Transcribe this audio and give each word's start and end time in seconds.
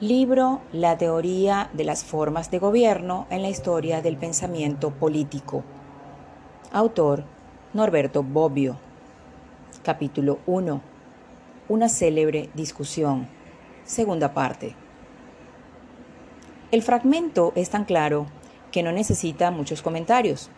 Libro 0.00 0.60
La 0.74 0.98
teoría 0.98 1.70
de 1.72 1.82
las 1.82 2.04
formas 2.04 2.50
de 2.50 2.58
gobierno 2.58 3.26
en 3.30 3.40
la 3.40 3.48
historia 3.48 4.02
del 4.02 4.18
pensamiento 4.18 4.90
político. 4.90 5.64
Autor 6.70 7.24
Norberto 7.72 8.22
Bobbio. 8.22 8.76
Capítulo 9.82 10.38
1. 10.44 10.82
Una 11.70 11.88
célebre 11.88 12.50
discusión. 12.52 13.26
Segunda 13.86 14.34
parte. 14.34 14.74
El 16.72 16.82
fragmento 16.82 17.54
es 17.54 17.70
tan 17.70 17.86
claro 17.86 18.26
que 18.72 18.82
no 18.82 18.92
necesita 18.92 19.50
muchos 19.50 19.80
comentarios. 19.80 20.50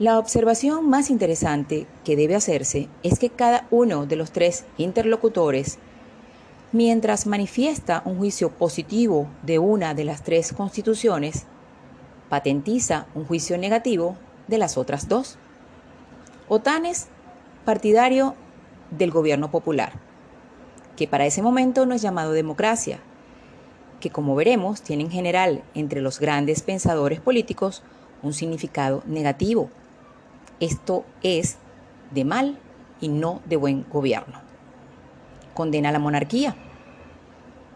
La 0.00 0.18
observación 0.18 0.90
más 0.90 1.10
interesante 1.10 1.86
que 2.04 2.16
debe 2.16 2.34
hacerse 2.34 2.88
es 3.04 3.20
que 3.20 3.30
cada 3.30 3.68
uno 3.70 4.06
de 4.06 4.16
los 4.16 4.32
tres 4.32 4.64
interlocutores 4.76 5.78
mientras 6.72 7.26
manifiesta 7.26 8.02
un 8.04 8.18
juicio 8.18 8.50
positivo 8.50 9.28
de 9.42 9.58
una 9.58 9.94
de 9.94 10.04
las 10.04 10.22
tres 10.22 10.52
constituciones, 10.52 11.46
patentiza 12.28 13.06
un 13.14 13.24
juicio 13.24 13.56
negativo 13.56 14.16
de 14.48 14.58
las 14.58 14.76
otras 14.76 15.08
dos. 15.08 15.38
Otanes, 16.48 17.08
partidario 17.64 18.34
del 18.90 19.10
gobierno 19.10 19.50
popular, 19.50 19.92
que 20.96 21.08
para 21.08 21.26
ese 21.26 21.42
momento 21.42 21.86
no 21.86 21.94
es 21.94 22.02
llamado 22.02 22.32
democracia, 22.32 23.00
que 24.00 24.10
como 24.10 24.34
veremos 24.34 24.82
tiene 24.82 25.04
en 25.04 25.10
general 25.10 25.62
entre 25.74 26.00
los 26.00 26.20
grandes 26.20 26.62
pensadores 26.62 27.20
políticos 27.20 27.82
un 28.22 28.32
significado 28.32 29.02
negativo. 29.06 29.70
Esto 30.60 31.04
es 31.22 31.56
de 32.10 32.24
mal 32.24 32.58
y 33.00 33.08
no 33.08 33.40
de 33.46 33.56
buen 33.56 33.86
gobierno 33.90 34.47
condena 35.58 35.90
la 35.90 35.98
monarquía. 35.98 36.54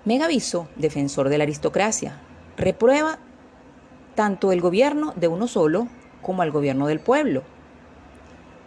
Megaviso, 0.04 0.68
defensor 0.76 1.28
de 1.28 1.36
la 1.36 1.42
aristocracia, 1.42 2.20
reprueba 2.56 3.18
tanto 4.14 4.52
el 4.52 4.60
gobierno 4.60 5.12
de 5.16 5.26
uno 5.26 5.48
solo 5.48 5.88
como 6.22 6.42
al 6.42 6.52
gobierno 6.52 6.86
del 6.86 7.00
pueblo. 7.00 7.42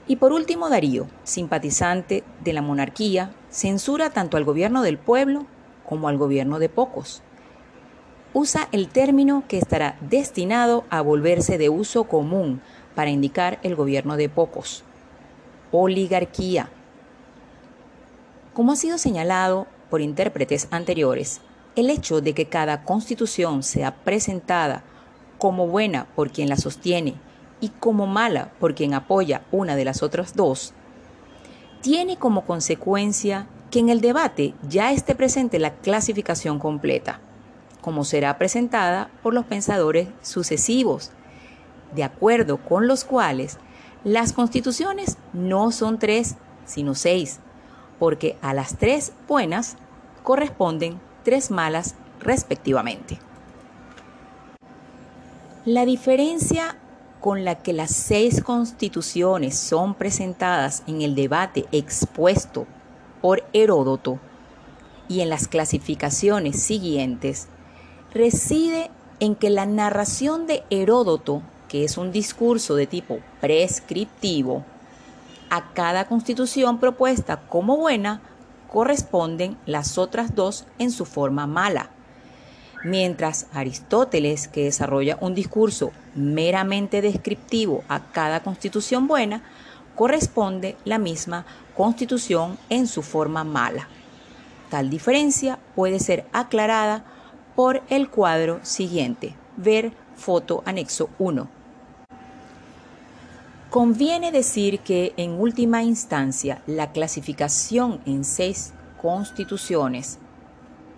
Y 0.06 0.18
por 0.18 0.34
último, 0.34 0.70
Darío, 0.70 1.08
simpatizante 1.24 2.26
de 2.44 2.52
la 2.52 2.62
monarquía, 2.62 3.32
censura 3.50 4.10
tanto 4.10 4.36
al 4.36 4.44
gobierno 4.44 4.82
del 4.82 4.98
pueblo 4.98 5.46
como 5.88 6.10
al 6.10 6.18
gobierno 6.18 6.60
de 6.60 6.68
pocos. 6.68 7.24
Usa 8.34 8.68
el 8.74 8.90
término 8.90 9.46
que 9.48 9.60
estará 9.60 9.98
destinado 10.02 10.84
a 10.90 11.00
volverse 11.00 11.58
de 11.58 11.70
uso 11.70 12.04
común 12.04 12.60
para 12.96 13.12
indicar 13.12 13.60
el 13.64 13.78
gobierno 13.78 14.18
de 14.18 14.28
pocos. 14.28 14.84
Oligarquía, 15.72 16.70
como 18.56 18.72
ha 18.72 18.78
sido 18.78 18.98
señalado 18.98 19.68
por 19.90 20.00
intérpretes 20.00 20.70
anteriores, 20.72 21.42
el 21.76 21.90
hecho 21.90 22.22
de 22.22 22.34
que 22.34 22.46
cada 22.46 22.84
constitución 22.84 23.64
sea 23.64 23.94
presentada 23.94 24.82
como 25.38 25.68
buena 25.68 26.08
por 26.16 26.32
quien 26.32 26.48
la 26.48 26.56
sostiene 26.56 27.16
y 27.60 27.68
como 27.68 28.08
mala 28.08 28.54
por 28.60 28.74
quien 28.74 28.94
apoya 28.94 29.44
una 29.52 29.76
de 29.76 29.84
las 29.84 30.02
otras 30.02 30.36
dos, 30.36 30.74
tiene 31.82 32.16
como 32.16 32.46
consecuencia 32.46 33.48
que 33.72 33.80
en 33.80 33.90
el 33.90 34.00
debate 34.00 34.54
ya 34.70 34.94
esté 34.94 35.16
presente 35.16 35.60
la 35.60 35.74
clasificación 35.76 36.58
completa, 36.58 37.20
como 37.82 38.06
será 38.06 38.38
presentada 38.38 39.10
por 39.22 39.34
los 39.34 39.44
pensadores 39.44 40.08
sucesivos, 40.22 41.12
de 41.94 42.06
acuerdo 42.06 42.58
con 42.58 42.88
los 42.88 43.04
cuales 43.04 43.58
las 44.06 44.32
constituciones 44.32 45.18
no 45.34 45.74
son 45.74 46.00
tres, 46.00 46.36
sino 46.66 46.96
seis, 46.96 47.42
porque 48.00 48.38
a 48.42 48.54
las 48.54 48.78
tres 48.78 49.14
buenas 49.28 49.78
corresponden 50.24 51.00
tres 51.24 51.52
malas 51.52 51.96
respectivamente. 52.20 53.20
La 55.66 55.86
diferencia 55.86 56.78
con 57.20 57.44
la 57.44 57.56
que 57.56 57.74
las 57.74 57.90
seis 57.92 58.44
constituciones 58.44 59.58
son 59.58 59.96
presentadas 59.96 60.84
en 60.86 61.02
el 61.02 61.16
debate 61.16 61.66
expuesto 61.72 62.68
por 63.22 63.44
Heródoto 63.54 64.20
y 65.08 65.22
en 65.22 65.30
las 65.30 65.48
clasificaciones 65.48 66.62
siguientes 66.62 67.48
reside 68.14 68.92
en 69.20 69.36
que 69.36 69.50
la 69.50 69.66
narración 69.66 70.46
de 70.46 70.64
Heródoto, 70.70 71.42
que 71.68 71.84
es 71.84 71.98
un 71.98 72.12
discurso 72.12 72.76
de 72.76 72.86
tipo 72.86 73.20
prescriptivo, 73.42 74.64
a 75.50 75.74
cada 75.74 76.06
constitución 76.06 76.80
propuesta 76.80 77.42
como 77.48 77.78
buena 77.78 78.22
corresponden 78.68 79.58
las 79.66 79.98
otras 79.98 80.36
dos 80.36 80.66
en 80.80 80.92
su 80.92 81.06
forma 81.06 81.48
mala. 81.48 81.90
Mientras 82.84 83.48
Aristóteles, 83.54 84.48
que 84.48 84.66
desarrolla 84.66 85.18
un 85.22 85.34
discurso 85.34 85.92
meramente 86.14 87.02
descriptivo 87.02 87.84
a 87.88 88.12
cada 88.12 88.44
constitución 88.44 89.08
buena, 89.08 89.44
corresponde 89.96 90.78
la 90.84 91.00
misma 91.00 91.46
constitución 91.76 92.58
en 92.70 92.86
su 92.86 93.02
forma 93.02 93.44
mala. 93.44 93.88
Tal 94.70 94.90
diferencia 94.90 95.58
puede 95.74 96.00
ser 96.00 96.26
aclarada 96.34 97.06
por 97.56 97.82
el 97.90 98.10
cuadro 98.10 98.60
siguiente. 98.64 99.36
Ver 99.58 99.94
foto 100.16 100.62
anexo 100.66 101.10
1. 101.18 101.55
Conviene 103.76 104.32
decir 104.32 104.80
que 104.80 105.14
en 105.18 105.32
última 105.32 105.84
instancia 105.84 106.62
la 106.66 106.94
clasificación 106.94 108.00
en 108.06 108.24
seis 108.24 108.74
constituciones, 109.02 110.18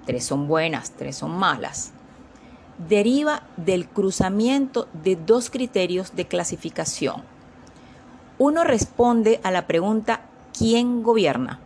tres 0.05 0.25
son 0.25 0.47
buenas, 0.47 0.91
tres 0.91 1.15
son 1.15 1.31
malas, 1.31 1.91
deriva 2.87 3.41
del 3.57 3.87
cruzamiento 3.87 4.87
de 4.93 5.15
dos 5.15 5.49
criterios 5.49 6.15
de 6.15 6.27
clasificación. 6.27 7.23
Uno 8.37 8.63
responde 8.63 9.39
a 9.41 9.49
la 9.49 9.65
pregunta 9.65 10.21
¿quién 10.55 11.01
gobierna? 11.01 11.59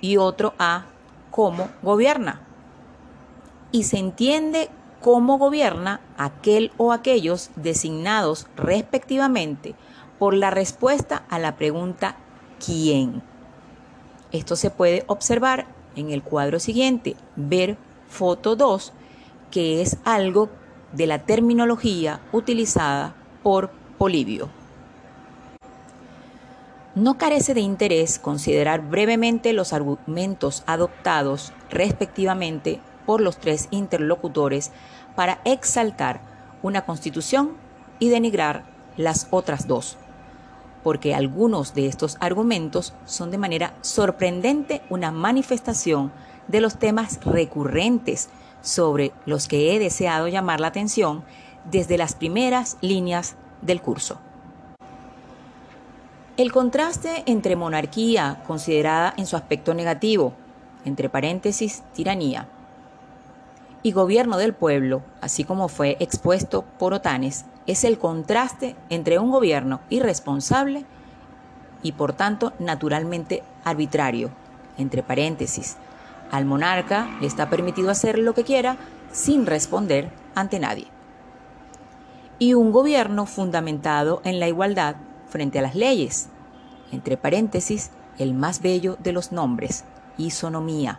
y 0.00 0.16
otro 0.16 0.54
a 0.58 0.86
¿cómo 1.30 1.68
gobierna? 1.80 2.40
Y 3.70 3.84
se 3.84 3.98
entiende 3.98 4.68
cómo 5.00 5.38
gobierna 5.38 6.00
aquel 6.18 6.72
o 6.76 6.90
aquellos 6.90 7.50
designados 7.54 8.48
respectivamente 8.56 9.76
por 10.18 10.34
la 10.34 10.50
respuesta 10.50 11.24
a 11.28 11.38
la 11.38 11.56
pregunta 11.56 12.16
¿quién? 12.64 13.22
Esto 14.32 14.56
se 14.56 14.70
puede 14.70 15.04
observar 15.06 15.66
en 15.96 16.10
el 16.10 16.22
cuadro 16.22 16.58
siguiente, 16.58 17.16
ver 17.36 17.76
foto 18.08 18.56
2, 18.56 18.92
que 19.50 19.80
es 19.80 19.98
algo 20.04 20.48
de 20.92 21.06
la 21.06 21.20
terminología 21.20 22.20
utilizada 22.32 23.14
por 23.42 23.70
Polibio. 23.98 24.48
No 26.94 27.18
carece 27.18 27.54
de 27.54 27.60
interés 27.60 28.18
considerar 28.18 28.88
brevemente 28.88 29.52
los 29.52 29.72
argumentos 29.72 30.62
adoptados 30.66 31.52
respectivamente 31.70 32.80
por 33.06 33.20
los 33.20 33.38
tres 33.38 33.68
interlocutores 33.70 34.70
para 35.16 35.40
exaltar 35.44 36.20
una 36.62 36.84
constitución 36.84 37.52
y 37.98 38.08
denigrar 38.08 38.64
las 38.96 39.26
otras 39.30 39.66
dos 39.66 39.96
porque 40.84 41.14
algunos 41.14 41.74
de 41.74 41.88
estos 41.88 42.18
argumentos 42.20 42.92
son 43.06 43.32
de 43.32 43.38
manera 43.38 43.72
sorprendente 43.80 44.82
una 44.90 45.10
manifestación 45.10 46.12
de 46.46 46.60
los 46.60 46.78
temas 46.78 47.18
recurrentes 47.24 48.28
sobre 48.60 49.12
los 49.24 49.48
que 49.48 49.74
he 49.74 49.78
deseado 49.78 50.28
llamar 50.28 50.60
la 50.60 50.68
atención 50.68 51.24
desde 51.70 51.96
las 51.96 52.14
primeras 52.14 52.76
líneas 52.82 53.34
del 53.62 53.80
curso. 53.80 54.20
El 56.36 56.52
contraste 56.52 57.22
entre 57.26 57.56
monarquía, 57.56 58.42
considerada 58.46 59.14
en 59.16 59.26
su 59.26 59.36
aspecto 59.36 59.72
negativo, 59.72 60.34
entre 60.84 61.08
paréntesis, 61.08 61.82
tiranía, 61.94 62.48
y 63.82 63.92
gobierno 63.92 64.36
del 64.36 64.52
pueblo, 64.52 65.02
así 65.20 65.44
como 65.44 65.68
fue 65.68 65.96
expuesto 66.00 66.64
por 66.78 66.92
Otanes, 66.92 67.46
es 67.66 67.84
el 67.84 67.98
contraste 67.98 68.76
entre 68.90 69.18
un 69.18 69.30
gobierno 69.30 69.80
irresponsable 69.88 70.84
y 71.82 71.92
por 71.92 72.12
tanto 72.12 72.52
naturalmente 72.58 73.42
arbitrario. 73.64 74.30
Entre 74.76 75.02
paréntesis, 75.02 75.76
al 76.30 76.44
monarca 76.44 77.08
le 77.20 77.26
está 77.26 77.48
permitido 77.48 77.90
hacer 77.90 78.18
lo 78.18 78.34
que 78.34 78.44
quiera 78.44 78.76
sin 79.12 79.46
responder 79.46 80.10
ante 80.34 80.58
nadie. 80.58 80.86
Y 82.38 82.54
un 82.54 82.72
gobierno 82.72 83.26
fundamentado 83.26 84.20
en 84.24 84.40
la 84.40 84.48
igualdad 84.48 84.96
frente 85.28 85.60
a 85.60 85.62
las 85.62 85.74
leyes. 85.74 86.28
Entre 86.90 87.16
paréntesis, 87.16 87.90
el 88.18 88.34
más 88.34 88.60
bello 88.60 88.96
de 88.98 89.12
los 89.12 89.30
nombres, 89.32 89.84
isonomía. 90.18 90.98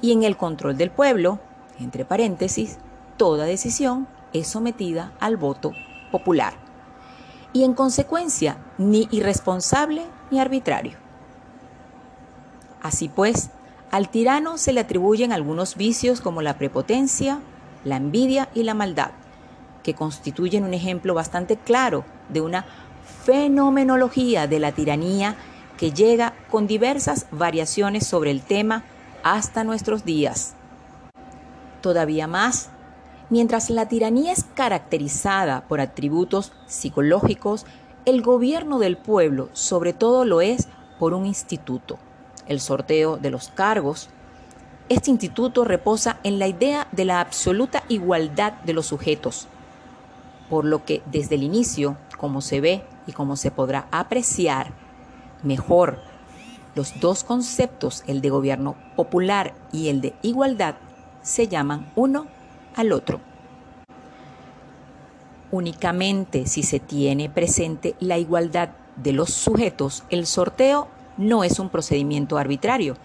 Y 0.00 0.12
en 0.12 0.22
el 0.22 0.36
control 0.36 0.76
del 0.76 0.90
pueblo, 0.90 1.38
entre 1.80 2.04
paréntesis, 2.04 2.78
toda 3.16 3.46
decisión 3.46 4.06
es 4.32 4.48
sometida 4.48 5.12
al 5.20 5.36
voto 5.36 5.72
popular 6.10 6.54
y 7.52 7.64
en 7.64 7.74
consecuencia 7.74 8.58
ni 8.76 9.08
irresponsable 9.10 10.06
ni 10.30 10.40
arbitrario. 10.40 10.98
Así 12.82 13.08
pues, 13.08 13.50
Al 13.90 14.10
tirano 14.10 14.58
se 14.58 14.74
le 14.74 14.80
atribuyen 14.80 15.32
algunos 15.32 15.74
vicios 15.76 16.20
como 16.20 16.42
la 16.42 16.58
prepotencia, 16.58 17.40
la 17.84 17.96
envidia 17.96 18.50
y 18.54 18.62
la 18.64 18.74
maldad, 18.74 19.12
que 19.82 19.94
constituyen 19.94 20.64
un 20.64 20.74
ejemplo 20.74 21.14
bastante 21.14 21.56
claro 21.56 22.04
de 22.28 22.42
una 22.42 22.66
fenomenología 23.24 24.46
de 24.46 24.58
la 24.58 24.72
tiranía 24.72 25.36
que 25.78 25.92
llega 25.92 26.34
con 26.50 26.66
diversas 26.66 27.26
variaciones 27.30 28.06
sobre 28.06 28.30
el 28.30 28.42
tema 28.42 28.84
hasta 29.22 29.64
nuestros 29.64 30.04
días. 30.04 30.54
Todavía 31.80 32.26
más, 32.26 32.68
mientras 33.30 33.70
la 33.70 33.88
tiranía 33.88 34.32
es 34.32 34.44
caracterizada 34.54 35.62
por 35.68 35.80
atributos 35.80 36.52
psicológicos, 36.66 37.66
el 38.04 38.22
gobierno 38.22 38.78
del 38.78 38.96
pueblo 38.96 39.50
sobre 39.52 39.92
todo 39.92 40.24
lo 40.24 40.40
es 40.40 40.68
por 40.98 41.14
un 41.14 41.26
instituto, 41.26 41.98
el 42.46 42.60
sorteo 42.60 43.16
de 43.16 43.30
los 43.30 43.48
cargos. 43.48 44.08
Este 44.88 45.10
instituto 45.10 45.64
reposa 45.64 46.18
en 46.24 46.38
la 46.38 46.48
idea 46.48 46.88
de 46.92 47.04
la 47.04 47.20
absoluta 47.20 47.84
igualdad 47.88 48.54
de 48.64 48.72
los 48.72 48.86
sujetos, 48.86 49.46
por 50.48 50.64
lo 50.64 50.84
que 50.84 51.02
desde 51.06 51.34
el 51.34 51.42
inicio, 51.42 51.98
como 52.16 52.40
se 52.40 52.60
ve 52.60 52.82
y 53.06 53.12
como 53.12 53.36
se 53.36 53.50
podrá 53.50 53.86
apreciar, 53.90 54.72
mejor 55.42 56.00
los 56.74 56.98
dos 57.00 57.24
conceptos, 57.24 58.02
el 58.06 58.22
de 58.22 58.30
gobierno 58.30 58.76
popular 58.96 59.52
y 59.72 59.88
el 59.88 60.00
de 60.00 60.14
igualdad, 60.22 60.76
se 61.22 61.48
llaman 61.48 61.90
uno 61.94 62.26
al 62.78 62.92
otro. 62.92 63.20
Únicamente 65.50 66.46
si 66.46 66.62
se 66.62 66.78
tiene 66.78 67.28
presente 67.28 67.96
la 68.00 68.18
igualdad 68.18 68.70
de 68.96 69.12
los 69.12 69.30
sujetos, 69.30 70.04
el 70.10 70.26
sorteo 70.26 70.88
no 71.16 71.42
es 71.42 71.58
un 71.58 71.70
procedimiento 71.70 72.38
arbitrario, 72.38 72.96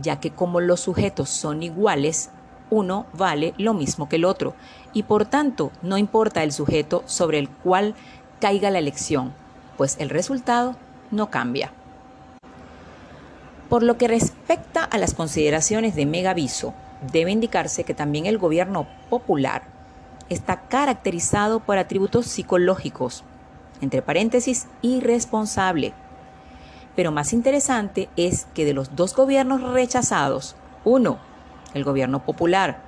ya 0.00 0.20
que 0.20 0.30
como 0.30 0.60
los 0.60 0.80
sujetos 0.80 1.28
son 1.28 1.62
iguales, 1.62 2.30
uno 2.70 3.06
vale 3.12 3.52
lo 3.58 3.74
mismo 3.74 4.08
que 4.08 4.16
el 4.16 4.24
otro, 4.24 4.54
y 4.92 5.02
por 5.02 5.26
tanto 5.26 5.72
no 5.82 5.98
importa 5.98 6.44
el 6.44 6.52
sujeto 6.52 7.02
sobre 7.06 7.40
el 7.40 7.48
cual 7.48 7.94
caiga 8.40 8.70
la 8.70 8.78
elección, 8.78 9.32
pues 9.76 9.96
el 9.98 10.08
resultado 10.08 10.76
no 11.10 11.30
cambia. 11.30 11.72
Por 13.68 13.82
lo 13.82 13.98
que 13.98 14.06
respecta 14.06 14.84
a 14.84 14.98
las 14.98 15.14
consideraciones 15.14 15.96
de 15.96 16.06
Megaviso, 16.06 16.74
debe 17.12 17.30
indicarse 17.30 17.84
que 17.84 17.94
también 17.94 18.26
el 18.26 18.38
gobierno 18.38 18.86
popular 19.08 19.62
está 20.28 20.62
caracterizado 20.68 21.60
por 21.60 21.78
atributos 21.78 22.26
psicológicos, 22.26 23.24
entre 23.80 24.02
paréntesis, 24.02 24.68
irresponsable. 24.82 25.92
Pero 26.94 27.12
más 27.12 27.32
interesante 27.32 28.08
es 28.16 28.46
que 28.54 28.64
de 28.64 28.74
los 28.74 28.94
dos 28.94 29.14
gobiernos 29.14 29.62
rechazados, 29.62 30.56
uno, 30.84 31.18
el 31.74 31.84
gobierno 31.84 32.24
popular, 32.24 32.82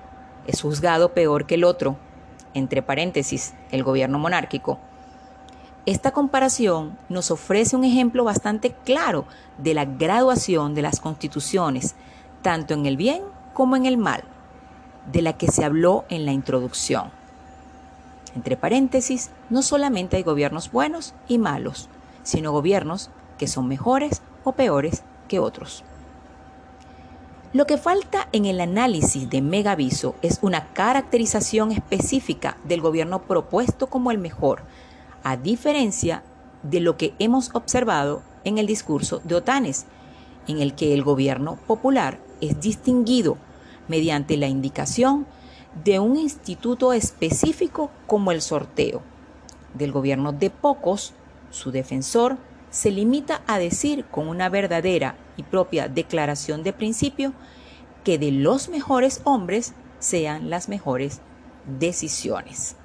es 0.46 0.62
juzgado 0.62 1.14
peor 1.14 1.46
que 1.46 1.54
el 1.54 1.64
otro, 1.64 1.96
entre 2.54 2.82
paréntesis, 2.82 3.54
el 3.70 3.82
gobierno 3.82 4.18
monárquico. 4.18 4.78
Esta 5.84 6.12
comparación 6.12 6.96
nos 7.08 7.30
ofrece 7.30 7.74
un 7.74 7.84
ejemplo 7.84 8.22
bastante 8.22 8.72
claro 8.84 9.24
de 9.58 9.74
la 9.74 9.84
graduación 9.84 10.74
de 10.74 10.82
las 10.82 11.00
constituciones, 11.00 11.96
tanto 12.42 12.74
en 12.74 12.86
el 12.86 12.96
bien 12.96 13.22
como 13.52 13.76
en 13.76 13.86
el 13.86 13.96
mal, 13.96 14.24
de 15.10 15.22
la 15.22 15.34
que 15.34 15.48
se 15.48 15.64
habló 15.64 16.04
en 16.08 16.26
la 16.26 16.32
introducción. 16.32 17.10
Entre 18.34 18.56
paréntesis, 18.56 19.30
no 19.50 19.62
solamente 19.62 20.16
hay 20.16 20.22
gobiernos 20.22 20.70
buenos 20.70 21.14
y 21.28 21.38
malos, 21.38 21.88
sino 22.22 22.52
gobiernos 22.52 23.10
que 23.38 23.46
son 23.46 23.68
mejores 23.68 24.22
o 24.44 24.52
peores 24.52 25.02
que 25.28 25.38
otros. 25.38 25.84
Lo 27.52 27.66
que 27.66 27.76
falta 27.76 28.28
en 28.32 28.46
el 28.46 28.60
análisis 28.62 29.28
de 29.28 29.42
Megaviso 29.42 30.14
es 30.22 30.38
una 30.40 30.72
caracterización 30.72 31.70
específica 31.70 32.56
del 32.64 32.80
gobierno 32.80 33.22
propuesto 33.22 33.88
como 33.88 34.10
el 34.10 34.16
mejor, 34.16 34.62
a 35.22 35.36
diferencia 35.36 36.22
de 36.62 36.80
lo 36.80 36.96
que 36.96 37.14
hemos 37.18 37.54
observado 37.54 38.22
en 38.44 38.56
el 38.56 38.66
discurso 38.66 39.20
de 39.24 39.34
Otanes, 39.34 39.84
en 40.48 40.60
el 40.60 40.74
que 40.74 40.94
el 40.94 41.02
gobierno 41.02 41.56
popular 41.66 42.18
es 42.42 42.60
distinguido 42.60 43.38
mediante 43.88 44.36
la 44.36 44.48
indicación 44.48 45.26
de 45.84 45.98
un 45.98 46.16
instituto 46.16 46.92
específico 46.92 47.90
como 48.06 48.32
el 48.32 48.42
sorteo. 48.42 49.00
Del 49.72 49.92
gobierno 49.92 50.32
de 50.32 50.50
pocos, 50.50 51.14
su 51.50 51.70
defensor 51.70 52.36
se 52.70 52.90
limita 52.90 53.42
a 53.46 53.58
decir 53.58 54.04
con 54.06 54.28
una 54.28 54.48
verdadera 54.48 55.16
y 55.36 55.44
propia 55.44 55.88
declaración 55.88 56.62
de 56.62 56.72
principio 56.72 57.32
que 58.04 58.18
de 58.18 58.32
los 58.32 58.68
mejores 58.68 59.22
hombres 59.24 59.72
sean 59.98 60.50
las 60.50 60.68
mejores 60.68 61.20
decisiones. 61.78 62.76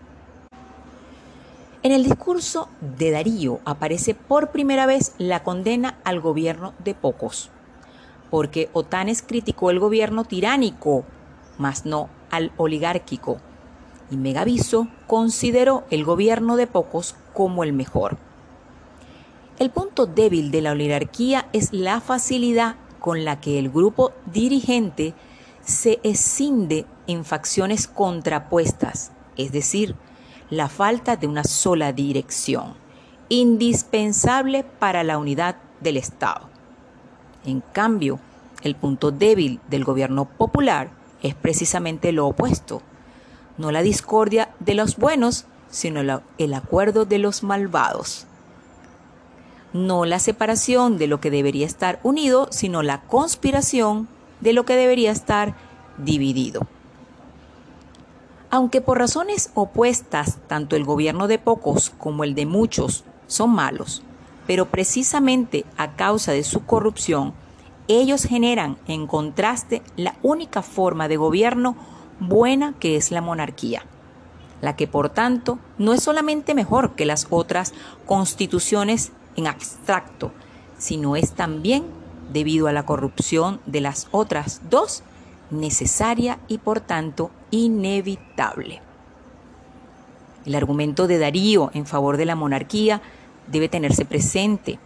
En 1.83 1.91
el 1.91 2.03
discurso 2.03 2.69
de 2.97 3.11
Darío 3.11 3.59
aparece 3.65 4.13
por 4.13 4.51
primera 4.51 4.85
vez 4.85 5.13
la 5.17 5.43
condena 5.43 5.97
al 6.03 6.19
gobierno 6.19 6.73
de 6.83 6.93
pocos 6.93 7.49
porque 8.29 8.69
Otanes 8.73 9.21
criticó 9.21 9.69
el 9.71 9.79
gobierno 9.79 10.23
tiránico, 10.25 11.05
mas 11.57 11.85
no 11.85 12.09
al 12.29 12.51
oligárquico, 12.57 13.37
y 14.11 14.17
Megaviso 14.17 14.87
consideró 15.05 15.83
el 15.89 16.03
gobierno 16.03 16.55
de 16.55 16.67
pocos 16.67 17.15
como 17.33 17.63
el 17.63 17.73
mejor. 17.73 18.17
El 19.59 19.69
punto 19.71 20.05
débil 20.05 20.51
de 20.51 20.61
la 20.61 20.71
oligarquía 20.71 21.47
es 21.51 21.73
la 21.73 21.99
facilidad 21.99 22.75
con 22.99 23.25
la 23.25 23.39
que 23.39 23.57
el 23.59 23.69
grupo 23.69 24.11
dirigente 24.25 25.13
se 25.63 25.99
escinde 26.03 26.85
en 27.07 27.25
facciones 27.25 27.87
contrapuestas, 27.87 29.11
es 29.35 29.51
decir, 29.51 29.95
la 30.49 30.69
falta 30.69 31.15
de 31.17 31.27
una 31.27 31.43
sola 31.43 31.91
dirección, 31.91 32.75
indispensable 33.29 34.63
para 34.63 35.03
la 35.03 35.17
unidad 35.17 35.57
del 35.81 35.97
Estado. 35.97 36.56
En 37.45 37.61
cambio, 37.61 38.19
el 38.63 38.75
punto 38.75 39.11
débil 39.11 39.59
del 39.69 39.83
gobierno 39.83 40.25
popular 40.25 40.89
es 41.21 41.35
precisamente 41.35 42.11
lo 42.11 42.27
opuesto. 42.27 42.81
No 43.57 43.71
la 43.71 43.81
discordia 43.81 44.49
de 44.59 44.75
los 44.75 44.97
buenos, 44.97 45.45
sino 45.69 46.01
el 46.37 46.53
acuerdo 46.53 47.05
de 47.05 47.19
los 47.19 47.43
malvados. 47.43 48.25
No 49.73 50.05
la 50.05 50.19
separación 50.19 50.97
de 50.97 51.07
lo 51.07 51.19
que 51.19 51.31
debería 51.31 51.65
estar 51.65 51.99
unido, 52.03 52.47
sino 52.51 52.83
la 52.83 53.01
conspiración 53.01 54.07
de 54.41 54.53
lo 54.53 54.65
que 54.65 54.75
debería 54.75 55.11
estar 55.11 55.55
dividido. 55.97 56.67
Aunque 58.49 58.79
por 58.79 58.97
razones 58.97 59.51
opuestas 59.55 60.37
tanto 60.47 60.75
el 60.75 60.85
gobierno 60.85 61.27
de 61.27 61.37
pocos 61.37 61.89
como 61.97 62.23
el 62.23 62.33
de 62.33 62.45
muchos 62.45 63.03
son 63.27 63.49
malos, 63.51 64.03
pero 64.47 64.67
precisamente 64.67 65.65
a 65.77 65.95
causa 65.95 66.31
de 66.31 66.43
su 66.43 66.65
corrupción, 66.65 67.33
ellos 67.87 68.23
generan 68.23 68.77
en 68.87 69.05
contraste 69.05 69.83
la 69.95 70.15
única 70.23 70.61
forma 70.61 71.07
de 71.07 71.17
gobierno 71.17 71.75
buena 72.19 72.73
que 72.79 72.95
es 72.95 73.11
la 73.11 73.21
monarquía, 73.21 73.83
la 74.61 74.75
que 74.75 74.87
por 74.87 75.09
tanto 75.09 75.59
no 75.77 75.93
es 75.93 76.01
solamente 76.01 76.55
mejor 76.55 76.95
que 76.95 77.05
las 77.05 77.27
otras 77.29 77.73
constituciones 78.05 79.11
en 79.35 79.47
abstracto, 79.47 80.31
sino 80.77 81.15
es 81.15 81.33
también, 81.33 81.85
debido 82.31 82.67
a 82.67 82.73
la 82.73 82.85
corrupción 82.85 83.61
de 83.65 83.81
las 83.81 84.07
otras 84.11 84.61
dos, 84.69 85.03
necesaria 85.49 86.39
y 86.47 86.57
por 86.57 86.81
tanto 86.81 87.31
inevitable. 87.51 88.81
El 90.45 90.55
argumento 90.55 91.07
de 91.07 91.19
Darío 91.19 91.71
en 91.73 91.85
favor 91.85 92.17
de 92.17 92.25
la 92.25 92.35
monarquía 92.35 93.01
debe 93.47 93.69
tenerse 93.69 94.05
presente. 94.05 94.79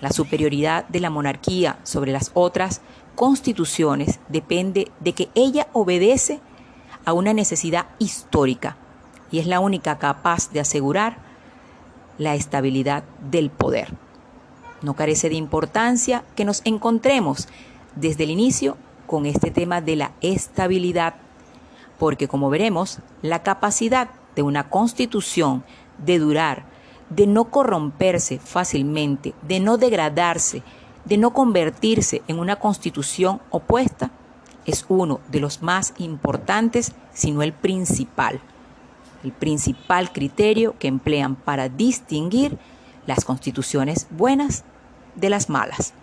La 0.00 0.10
superioridad 0.10 0.86
de 0.88 1.00
la 1.00 1.10
monarquía 1.10 1.78
sobre 1.82 2.12
las 2.12 2.30
otras 2.34 2.80
constituciones 3.14 4.20
depende 4.28 4.90
de 5.00 5.12
que 5.12 5.28
ella 5.34 5.68
obedece 5.72 6.40
a 7.04 7.12
una 7.12 7.32
necesidad 7.32 7.86
histórica 7.98 8.76
y 9.30 9.38
es 9.38 9.46
la 9.46 9.60
única 9.60 9.98
capaz 9.98 10.50
de 10.50 10.60
asegurar 10.60 11.18
la 12.18 12.34
estabilidad 12.34 13.04
del 13.30 13.50
poder. 13.50 13.88
No 14.82 14.94
carece 14.94 15.28
de 15.28 15.34
importancia 15.34 16.24
que 16.34 16.44
nos 16.44 16.62
encontremos 16.64 17.48
desde 17.94 18.24
el 18.24 18.30
inicio 18.30 18.76
con 19.06 19.26
este 19.26 19.50
tema 19.50 19.80
de 19.80 19.96
la 19.96 20.12
estabilidad, 20.20 21.14
porque 21.98 22.28
como 22.28 22.50
veremos, 22.50 23.00
la 23.22 23.42
capacidad 23.42 24.10
de 24.34 24.42
una 24.42 24.68
constitución 24.68 25.64
de 25.98 26.18
durar 26.18 26.64
de 27.10 27.26
no 27.26 27.50
corromperse 27.50 28.38
fácilmente, 28.38 29.34
de 29.42 29.60
no 29.60 29.78
degradarse, 29.78 30.62
de 31.04 31.16
no 31.16 31.32
convertirse 31.32 32.22
en 32.26 32.38
una 32.38 32.56
constitución 32.56 33.40
opuesta, 33.50 34.10
es 34.64 34.84
uno 34.88 35.20
de 35.30 35.40
los 35.40 35.62
más 35.62 35.94
importantes, 35.98 36.92
sino 37.12 37.42
el 37.42 37.52
principal, 37.52 38.40
el 39.22 39.32
principal 39.32 40.12
criterio 40.12 40.74
que 40.78 40.88
emplean 40.88 41.36
para 41.36 41.68
distinguir 41.68 42.58
las 43.06 43.24
constituciones 43.24 44.08
buenas 44.10 44.64
de 45.14 45.30
las 45.30 45.48
malas. 45.48 45.94